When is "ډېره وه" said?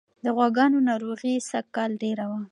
2.03-2.39